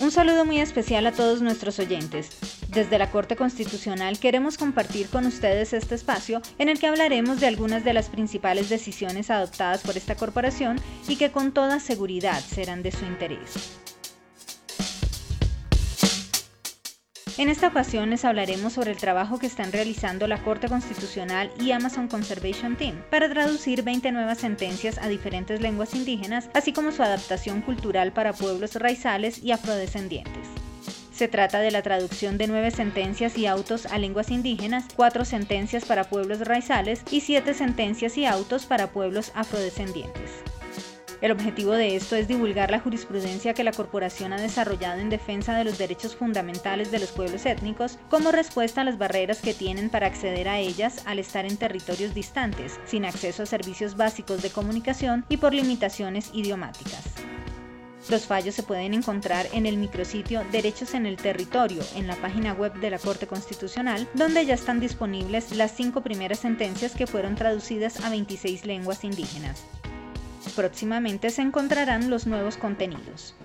Un 0.00 0.12
saludo 0.12 0.44
muy 0.44 0.60
especial 0.60 1.08
a 1.08 1.12
todos 1.12 1.42
nuestros 1.42 1.80
oyentes. 1.80 2.30
Desde 2.68 2.98
la 2.98 3.10
Corte 3.10 3.34
Constitucional 3.34 4.20
queremos 4.20 4.56
compartir 4.56 5.08
con 5.08 5.26
ustedes 5.26 5.72
este 5.72 5.96
espacio 5.96 6.40
en 6.58 6.68
el 6.68 6.78
que 6.78 6.86
hablaremos 6.86 7.40
de 7.40 7.48
algunas 7.48 7.84
de 7.84 7.94
las 7.94 8.08
principales 8.08 8.68
decisiones 8.68 9.28
adoptadas 9.28 9.82
por 9.82 9.96
esta 9.96 10.14
corporación 10.14 10.80
y 11.08 11.16
que 11.16 11.32
con 11.32 11.50
toda 11.50 11.80
seguridad 11.80 12.40
serán 12.40 12.84
de 12.84 12.92
su 12.92 13.04
interés. 13.06 13.87
En 17.38 17.48
esta 17.48 17.68
ocasión 17.68 18.10
les 18.10 18.24
hablaremos 18.24 18.72
sobre 18.72 18.90
el 18.90 18.96
trabajo 18.96 19.38
que 19.38 19.46
están 19.46 19.70
realizando 19.70 20.26
la 20.26 20.42
Corte 20.42 20.66
Constitucional 20.66 21.52
y 21.60 21.70
Amazon 21.70 22.08
Conservation 22.08 22.74
Team 22.74 23.00
para 23.12 23.28
traducir 23.30 23.84
20 23.84 24.10
nuevas 24.10 24.38
sentencias 24.38 24.98
a 24.98 25.06
diferentes 25.06 25.60
lenguas 25.60 25.94
indígenas, 25.94 26.50
así 26.52 26.72
como 26.72 26.90
su 26.90 27.00
adaptación 27.00 27.62
cultural 27.62 28.10
para 28.10 28.32
pueblos 28.32 28.74
raizales 28.74 29.40
y 29.40 29.52
afrodescendientes. 29.52 30.48
Se 31.12 31.28
trata 31.28 31.60
de 31.60 31.70
la 31.70 31.82
traducción 31.82 32.38
de 32.38 32.48
nueve 32.48 32.72
sentencias 32.72 33.38
y 33.38 33.46
autos 33.46 33.86
a 33.86 33.98
lenguas 33.98 34.32
indígenas, 34.32 34.86
cuatro 34.96 35.24
sentencias 35.24 35.84
para 35.84 36.10
pueblos 36.10 36.40
raizales 36.40 37.02
y 37.08 37.20
siete 37.20 37.54
sentencias 37.54 38.18
y 38.18 38.26
autos 38.26 38.66
para 38.66 38.88
pueblos 38.88 39.30
afrodescendientes. 39.36 40.42
El 41.20 41.32
objetivo 41.32 41.72
de 41.72 41.96
esto 41.96 42.14
es 42.14 42.28
divulgar 42.28 42.70
la 42.70 42.78
jurisprudencia 42.78 43.52
que 43.52 43.64
la 43.64 43.72
corporación 43.72 44.32
ha 44.32 44.40
desarrollado 44.40 45.00
en 45.00 45.10
defensa 45.10 45.56
de 45.56 45.64
los 45.64 45.76
derechos 45.76 46.14
fundamentales 46.14 46.92
de 46.92 47.00
los 47.00 47.10
pueblos 47.10 47.44
étnicos 47.44 47.98
como 48.08 48.30
respuesta 48.30 48.82
a 48.82 48.84
las 48.84 48.98
barreras 48.98 49.40
que 49.40 49.52
tienen 49.52 49.90
para 49.90 50.06
acceder 50.06 50.48
a 50.48 50.60
ellas 50.60 51.02
al 51.06 51.18
estar 51.18 51.44
en 51.44 51.56
territorios 51.56 52.14
distantes, 52.14 52.78
sin 52.84 53.04
acceso 53.04 53.42
a 53.42 53.46
servicios 53.46 53.96
básicos 53.96 54.42
de 54.42 54.50
comunicación 54.50 55.24
y 55.28 55.38
por 55.38 55.54
limitaciones 55.54 56.30
idiomáticas. 56.32 57.02
Los 58.08 58.24
fallos 58.26 58.54
se 58.54 58.62
pueden 58.62 58.94
encontrar 58.94 59.46
en 59.52 59.66
el 59.66 59.76
micrositio 59.76 60.42
Derechos 60.52 60.94
en 60.94 61.04
el 61.04 61.16
Territorio, 61.16 61.82
en 61.96 62.06
la 62.06 62.16
página 62.16 62.54
web 62.54 62.72
de 62.74 62.90
la 62.90 62.98
Corte 62.98 63.26
Constitucional, 63.26 64.08
donde 64.14 64.46
ya 64.46 64.54
están 64.54 64.78
disponibles 64.80 65.54
las 65.56 65.72
cinco 65.72 66.00
primeras 66.00 66.38
sentencias 66.38 66.94
que 66.94 67.08
fueron 67.08 67.34
traducidas 67.34 68.02
a 68.04 68.08
26 68.08 68.64
lenguas 68.64 69.04
indígenas. 69.04 69.66
Próximamente 70.58 71.30
se 71.30 71.40
encontrarán 71.40 72.10
los 72.10 72.26
nuevos 72.26 72.56
contenidos. 72.56 73.36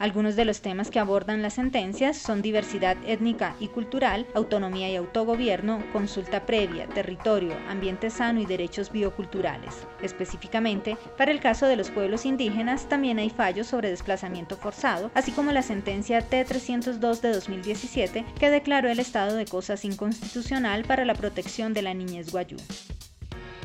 Algunos 0.00 0.34
de 0.34 0.44
los 0.44 0.62
temas 0.62 0.90
que 0.90 0.98
abordan 0.98 1.42
las 1.42 1.54
sentencias 1.54 2.16
son 2.16 2.42
diversidad 2.42 2.96
étnica 3.06 3.54
y 3.60 3.68
cultural, 3.68 4.26
autonomía 4.34 4.90
y 4.90 4.96
autogobierno, 4.96 5.80
consulta 5.92 6.44
previa, 6.44 6.88
territorio, 6.88 7.52
ambiente 7.68 8.10
sano 8.10 8.40
y 8.40 8.46
derechos 8.46 8.90
bioculturales. 8.90 9.86
Específicamente, 10.02 10.96
para 11.16 11.30
el 11.30 11.38
caso 11.38 11.66
de 11.66 11.76
los 11.76 11.92
pueblos 11.92 12.26
indígenas 12.26 12.88
también 12.88 13.20
hay 13.20 13.30
fallos 13.30 13.68
sobre 13.68 13.90
desplazamiento 13.90 14.56
forzado, 14.56 15.12
así 15.14 15.30
como 15.30 15.52
la 15.52 15.62
sentencia 15.62 16.28
T302 16.28 17.20
de 17.20 17.32
2017 17.32 18.24
que 18.40 18.50
declaró 18.50 18.88
el 18.88 18.98
estado 18.98 19.36
de 19.36 19.44
cosas 19.44 19.84
inconstitucional 19.84 20.82
para 20.82 21.04
la 21.04 21.14
protección 21.14 21.74
de 21.74 21.82
la 21.82 21.94
niñez 21.94 22.32
guayú. 22.32 22.56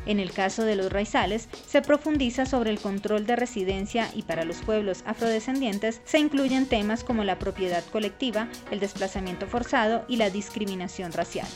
En 0.06 0.20
el 0.20 0.32
caso 0.32 0.64
de 0.64 0.76
los 0.76 0.92
raizales, 0.92 1.48
se 1.66 1.82
profundiza 1.82 2.46
sobre 2.46 2.70
el 2.70 2.80
control 2.80 3.26
de 3.26 3.36
residencia 3.36 4.10
y 4.14 4.22
para 4.22 4.44
los 4.44 4.58
pueblos 4.58 5.02
afrodescendientes 5.06 6.00
se 6.04 6.18
incluyen 6.18 6.66
temas 6.66 7.04
como 7.04 7.24
la 7.24 7.38
propiedad 7.38 7.84
colectiva, 7.92 8.48
el 8.70 8.80
desplazamiento 8.80 9.46
forzado 9.46 10.04
y 10.08 10.16
la 10.16 10.30
discriminación 10.30 11.12
racial. 11.12 11.46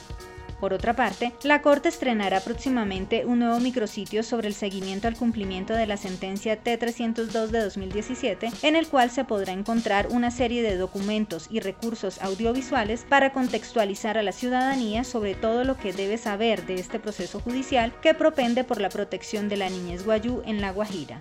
Por 0.60 0.72
otra 0.72 0.94
parte, 0.94 1.32
la 1.42 1.62
Corte 1.62 1.88
estrenará 1.88 2.40
próximamente 2.40 3.24
un 3.24 3.38
nuevo 3.38 3.60
micrositio 3.60 4.22
sobre 4.22 4.48
el 4.48 4.54
seguimiento 4.54 5.06
al 5.06 5.16
cumplimiento 5.16 5.74
de 5.74 5.86
la 5.86 5.96
sentencia 5.96 6.62
T302 6.62 7.46
de 7.48 7.60
2017, 7.60 8.50
en 8.62 8.76
el 8.76 8.88
cual 8.88 9.10
se 9.10 9.24
podrá 9.24 9.52
encontrar 9.52 10.08
una 10.10 10.30
serie 10.30 10.62
de 10.62 10.76
documentos 10.76 11.46
y 11.50 11.60
recursos 11.60 12.20
audiovisuales 12.22 13.06
para 13.08 13.32
contextualizar 13.32 14.18
a 14.18 14.22
la 14.22 14.32
ciudadanía 14.32 15.04
sobre 15.04 15.34
todo 15.34 15.64
lo 15.64 15.76
que 15.76 15.92
debe 15.92 16.18
saber 16.18 16.66
de 16.66 16.74
este 16.74 16.98
proceso 16.98 17.40
judicial 17.40 17.92
que 18.00 18.14
propende 18.14 18.64
por 18.64 18.80
la 18.80 18.88
protección 18.88 19.48
de 19.48 19.56
la 19.56 19.70
niñez 19.70 20.04
guayú 20.04 20.42
en 20.44 20.60
La 20.60 20.72
Guajira. 20.72 21.18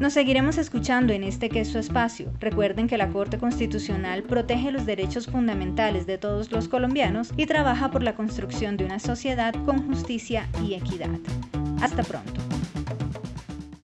Nos 0.00 0.14
seguiremos 0.14 0.56
escuchando 0.56 1.12
en 1.12 1.22
este 1.22 1.50
que 1.50 1.60
es 1.60 1.68
su 1.68 1.78
espacio. 1.78 2.32
Recuerden 2.40 2.88
que 2.88 2.96
la 2.96 3.10
Corte 3.10 3.36
Constitucional 3.36 4.22
protege 4.22 4.72
los 4.72 4.86
derechos 4.86 5.26
fundamentales 5.26 6.06
de 6.06 6.16
todos 6.16 6.50
los 6.50 6.68
colombianos 6.68 7.34
y 7.36 7.44
trabaja 7.44 7.90
por 7.90 8.02
la 8.02 8.14
construcción 8.14 8.78
de 8.78 8.86
una 8.86 8.98
sociedad 8.98 9.54
con 9.66 9.86
justicia 9.86 10.48
y 10.66 10.72
equidad. 10.72 11.10
Hasta 11.82 12.02
pronto. 12.02 12.40